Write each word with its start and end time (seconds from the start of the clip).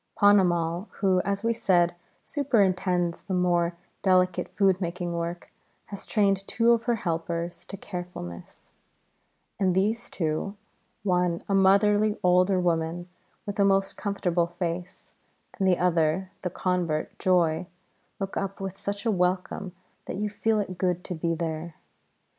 Ponnamal, 0.19 0.87
who, 1.01 1.21
as 1.23 1.43
we 1.43 1.53
said, 1.53 1.93
superintends 2.23 3.23
the 3.23 3.35
more 3.35 3.77
delicate 4.01 4.49
food 4.49 4.81
making 4.81 5.13
work, 5.13 5.53
has 5.85 6.07
trained 6.07 6.47
two 6.47 6.71
of 6.71 6.85
her 6.85 6.95
helpers 6.95 7.63
to 7.67 7.77
carefulness; 7.77 8.71
and 9.59 9.75
these 9.75 10.09
two 10.09 10.57
one 11.03 11.43
a 11.47 11.53
motherly 11.53 12.17
older 12.23 12.59
woman 12.59 13.09
with 13.45 13.59
a 13.59 13.63
most 13.63 13.95
comfortable 13.95 14.47
face, 14.47 15.13
the 15.59 15.77
other 15.77 16.31
the 16.41 16.49
convert, 16.49 17.19
Joy 17.19 17.67
look 18.19 18.35
up 18.35 18.59
with 18.59 18.79
such 18.79 19.05
a 19.05 19.11
welcome 19.11 19.71
that 20.05 20.17
you 20.17 20.31
feel 20.31 20.59
it 20.59 20.79
good 20.79 21.03
to 21.03 21.13
be 21.13 21.35
there. 21.35 21.75